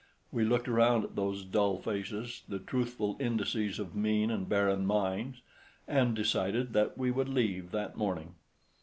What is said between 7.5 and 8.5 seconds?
that morning.